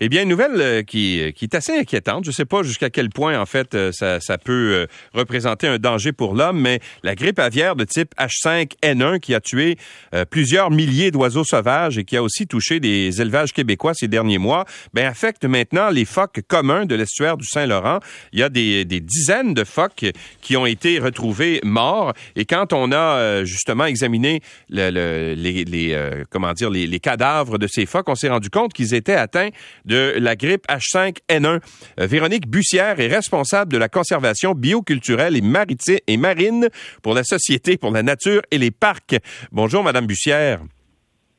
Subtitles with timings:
[0.00, 2.24] Eh bien, une nouvelle euh, qui, qui est assez inquiétante.
[2.24, 5.68] Je ne sais pas jusqu'à quel point, en fait, euh, ça, ça peut euh, représenter
[5.68, 9.76] un danger pour l'homme, mais la grippe aviaire de type H5N1 qui a tué
[10.30, 14.64] plusieurs milliers d'oiseaux sauvages et qui a aussi touché des élevages québécois ces derniers mois,
[14.92, 18.00] ben, affecte maintenant les phoques communs de l'estuaire du Saint-Laurent.
[18.32, 20.06] Il y a des, des, dizaines de phoques
[20.40, 22.12] qui ont été retrouvés morts.
[22.36, 25.98] Et quand on a justement examiné le, le, les, les
[26.30, 29.50] comment dire, les cadavres de ces phoques, on s'est rendu compte qu'ils étaient atteints
[29.84, 31.60] de la grippe H5N1.
[32.00, 36.68] Euh, Véronique Bussière est responsable de la conservation bioculturelle et, maritime et marine
[37.02, 39.16] pour la Société pour la nature et les parcs.
[39.52, 40.60] Bonjour, Madame Bussière.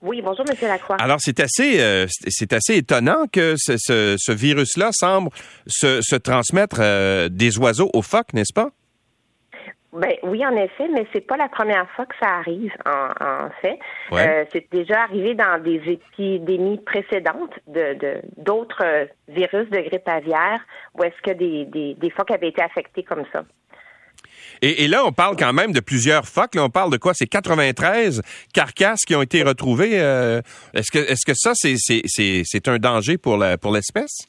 [0.02, 0.56] Oui, bonjour, M.
[0.68, 0.98] Lacroix.
[0.98, 5.30] Alors, c'est assez, euh, c'est assez étonnant que ce, ce, virus-là semble
[5.66, 8.70] se, se transmettre euh, des oiseaux aux phoques, n'est-ce pas?
[9.96, 12.74] Ben oui, en effet, mais c'est pas la première fois que ça arrive.
[12.86, 13.80] En, fait,
[14.12, 20.60] euh, c'est déjà arrivé dans des épidémies précédentes de d'autres virus de grippe aviaire,
[20.96, 23.44] où est-ce que des, des, des phoques avaient été affectés comme ça.
[24.62, 26.56] Et, là, on parle quand même de plusieurs phoques.
[26.56, 27.14] Là, on parle de quoi?
[27.14, 28.22] C'est 93
[28.54, 30.00] carcasses qui ont été retrouvées.
[30.00, 30.42] Euh,
[30.74, 34.28] est-ce que, est-ce que ça, c'est, c'est, c'est un danger pour, la, pour l'espèce?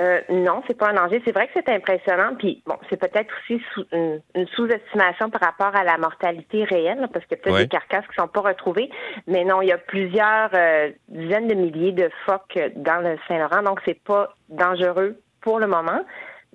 [0.00, 1.20] Euh, non, c'est pas un danger.
[1.24, 2.34] C'est vrai que c'est impressionnant.
[2.38, 3.62] Puis bon, c'est peut-être aussi
[3.92, 4.20] une,
[4.54, 8.14] sous-estimation par rapport à la mortalité réelle, parce qu'il y a peut-être des carcasses qui
[8.16, 8.90] sont pas retrouvées.
[9.26, 13.62] Mais non, il y a plusieurs euh, dizaines de milliers de phoques dans le Saint-Laurent,
[13.62, 16.04] donc c'est pas dangereux pour le moment.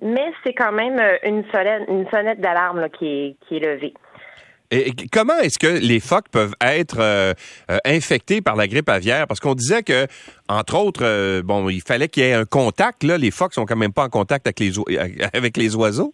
[0.02, 3.94] Mais c'est quand même euh, une sonnette, une sonnette d'alarme qui est, qui est levée.
[4.70, 7.34] Et comment est-ce que les phoques peuvent être euh,
[7.70, 9.26] euh, infectés par la grippe aviaire?
[9.26, 10.06] Parce qu'on disait que,
[10.48, 13.02] entre autres, euh, bon, il fallait qu'il y ait un contact.
[13.04, 14.72] Là, les phoques sont quand même pas en contact avec les,
[15.32, 16.12] avec les oiseaux.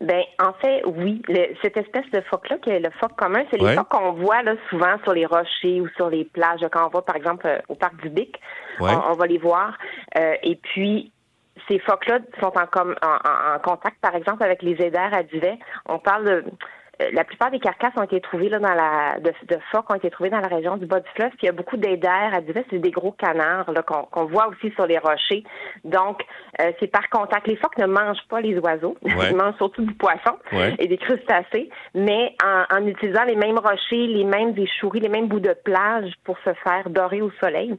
[0.00, 1.22] Ben, en fait, oui.
[1.62, 4.54] cette espèce de phoque-là, qui est le phoque commun, c'est les phoques qu'on voit là,
[4.70, 6.60] souvent sur les rochers ou sur les plages.
[6.72, 8.40] Quand on va, par exemple, au parc du Bic,
[8.80, 9.76] on, va les voir.
[10.16, 11.12] et puis,
[11.68, 15.58] ces phoques-là sont en, en, en, contact, par exemple, avec les éders à duvet.
[15.86, 16.44] On parle de
[17.12, 20.10] la plupart des carcasses ont été trouvées là, dans la de, de phoques ont été
[20.10, 21.30] trouvées dans la région du bas du fleuve.
[21.30, 24.48] Puis il y a beaucoup d'aidaires à divers, c'est des gros canards là, qu'on, voit
[24.48, 25.44] aussi sur les rochers.
[25.84, 26.22] Donc,
[26.60, 27.46] euh, c'est par contact.
[27.46, 28.96] Les phoques ne mangent pas les oiseaux.
[29.02, 30.36] Ils mangent surtout du poisson
[30.78, 31.70] et des crustacés.
[31.94, 36.12] Mais en, en, utilisant les mêmes rochers, les mêmes échoueries, les mêmes bouts de plage
[36.24, 37.76] pour se faire dorer au soleil,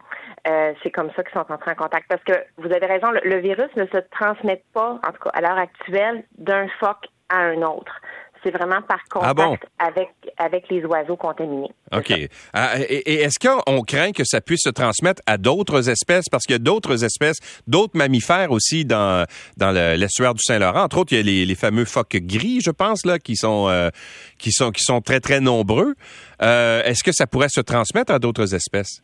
[0.47, 2.07] euh, c'est comme ça qu'ils sont entrés en contact.
[2.09, 5.31] Parce que vous avez raison, le, le virus ne se transmet pas, en tout cas
[5.33, 8.01] à l'heure actuelle, d'un phoque à un autre
[8.43, 11.71] c'est vraiment par ah contact avec, avec les oiseaux contaminés.
[11.95, 12.13] OK.
[12.53, 16.25] Ah, et, est-ce qu'on craint que ça puisse se transmettre à d'autres espèces?
[16.29, 17.37] Parce qu'il y a d'autres espèces,
[17.67, 19.25] d'autres mammifères aussi dans,
[19.57, 20.83] dans l'estuaire du Saint-Laurent.
[20.83, 23.89] Entre autres, il y a les, fameux phoques gris, je pense, là, qui sont, euh,
[24.37, 25.95] qui sont, qui sont très, très nombreux.
[26.41, 29.01] Euh, est-ce que ça pourrait se transmettre à d'autres espèces?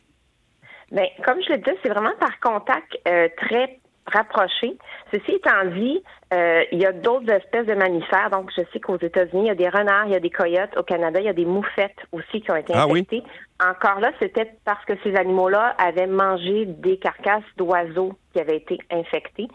[0.90, 3.79] Bien, comme je le disais, c'est vraiment par contact euh, très
[4.12, 4.76] rapproché.
[5.12, 8.30] Ceci étant dit, euh, il y a d'autres espèces de mammifères.
[8.30, 10.76] Donc, je sais qu'aux États-Unis, il y a des renards, il y a des coyotes.
[10.76, 13.22] Au Canada, il y a des moufettes aussi qui ont été ah infectées.
[13.62, 18.78] Encore là, c'était parce que ces animaux-là avaient mangé des carcasses d'oiseaux qui avaient été
[18.90, 19.48] infectés.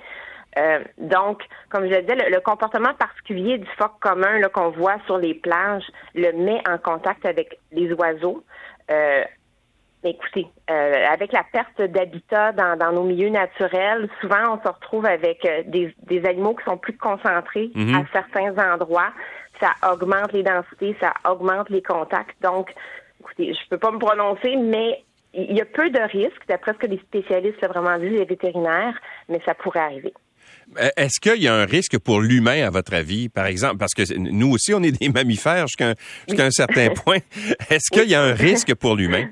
[0.58, 5.18] Euh, donc, comme je le disais, le, comportement particulier du phoque commun qu'on voit sur
[5.18, 5.84] les plages
[6.14, 8.44] le met en contact avec les oiseaux.
[8.90, 9.24] Euh,
[10.08, 15.44] Écoutez, euh, avec la perte d'habitat dans, nos milieux naturels, souvent on se retrouve avec
[15.46, 17.96] euh, des, animaux qui sont plus concentrés mhm.
[17.96, 19.12] à certains endroits.
[19.60, 22.40] Ça augmente les densités, ça augmente les contacts.
[22.44, 22.72] Donc,
[23.20, 26.78] écoutez, je peux pas me prononcer, mais il y a peu de risques, d'après ce
[26.78, 30.14] que les spécialistes ont vraiment dit, les vétérinaires, mais ça pourrait arriver.
[30.80, 33.78] Euh, est-ce qu'il y a un risque pour l'humain, à votre avis, par exemple?
[33.78, 35.96] Parce que nous aussi, on est des mammifères jusqu'à
[36.46, 37.18] un certain point.
[37.72, 39.30] Est-ce qu'il y a un risque pour l'humain?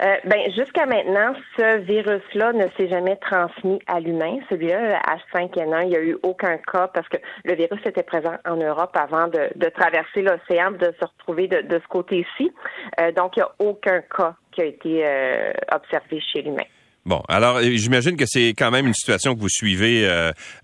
[0.00, 4.38] Euh, ben, jusqu'à maintenant, ce virus-là ne s'est jamais transmis à l'humain.
[4.48, 5.00] Celui-là,
[5.34, 8.96] H5N1, il n'y a eu aucun cas parce que le virus était présent en Europe
[8.96, 12.52] avant de, traverser l'océan, de se retrouver de, ce côté-ci.
[13.00, 16.64] Euh, donc, il n'y a aucun cas qui a été euh, observé chez l'humain.
[17.06, 20.08] Bon, alors j'imagine que c'est quand même une situation que vous suivez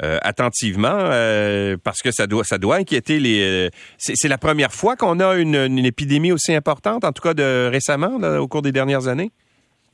[0.00, 1.10] attentivement
[1.84, 3.70] parce que ça doit ça doit inquiéter les.
[3.98, 7.68] c'est la première fois qu'on a une, une, épidémie aussi importante, en tout cas de
[7.70, 9.32] récemment, au cours des dernières années?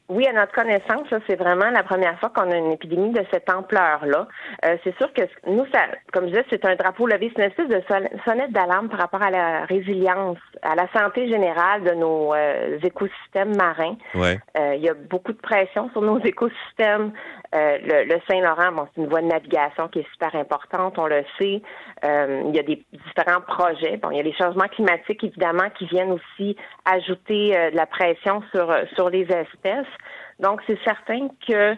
[0.08, 3.50] Oui, à notre connaissance, c'est vraiment la première fois qu'on a une épidémie de cette
[3.50, 4.28] ampleur-là.
[4.64, 5.80] Euh, c'est sûr que nous, ça,
[6.12, 7.82] comme je disais, c'est un drapeau levé, c'est une espèce de
[8.24, 13.56] sonnette d'alarme par rapport à la résilience, à la santé générale de nos euh, écosystèmes
[13.56, 13.96] marins.
[14.14, 14.38] Ouais.
[14.56, 17.10] Euh, il y a beaucoup de pression sur nos écosystèmes.
[17.52, 21.24] le, le Saint-Laurent, bon, c'est une voie de navigation qui est super importante, on le
[21.38, 21.62] sait.
[22.04, 23.96] il y a des différents projets.
[23.96, 28.42] Bon, il y a les changements climatiques, évidemment, qui viennent aussi ajouter de la pression
[28.52, 29.86] sur, sur les espèces.
[30.40, 31.76] Donc, c'est certain que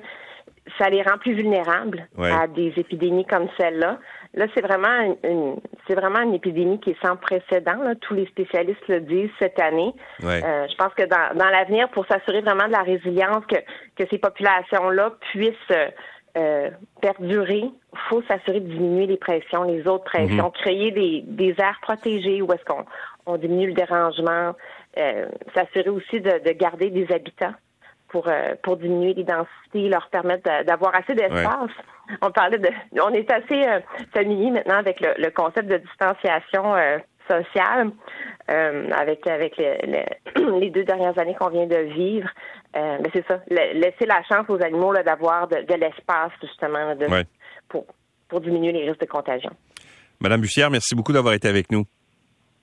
[0.79, 3.99] ça les rend plus vulnérables à des épidémies comme celle-là.
[4.35, 5.57] Là, c'est vraiment une,
[5.87, 7.79] c'est vraiment une épidémie qui est sans précédent.
[8.03, 9.95] Tous les spécialistes le disent cette année.
[10.23, 13.57] Euh, je pense que dans, dans l'avenir, pour s'assurer vraiment de la résilience, que,
[13.97, 15.55] que ces populations-là puissent
[16.37, 20.53] euh, perdurer, il faut s'assurer de diminuer les pressions, les autres pressions, mhm.
[20.53, 22.85] créer des, des aires protégées où est-ce qu'on
[23.27, 24.55] on diminue le dérangement,
[24.99, 27.55] euh, s'assurer aussi de, de garder des habitats
[28.09, 31.71] pour, euh, pour diminuer les densités, leur permettre d'avoir assez d'espace.
[32.23, 32.69] On parlait de,
[33.03, 33.81] on est assez euh,
[34.15, 37.91] familier maintenant avec le, le, concept de distanciation euh, sociale,
[38.49, 40.07] avec avec les,
[40.61, 42.29] les, deux dernières années qu'on vient de vivre.
[42.75, 47.07] mais c'est ça, laisser la chance aux animaux d'avoir de, de l'espace justement de,
[47.69, 47.85] pour
[48.29, 49.51] pour diminuer les risques de contagion.
[50.21, 51.85] Madame Bussière, merci beaucoup d'avoir été avec nous.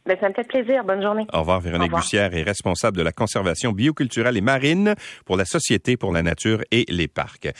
[0.05, 0.83] Ben, ça me fait plaisir.
[0.83, 1.25] Bonne journée.
[1.33, 1.59] Au revoir.
[1.59, 4.93] Véronique Bussière est responsable de la conservation bioculturelle et marine
[5.25, 7.49] pour la Société pour la nature et les parcs.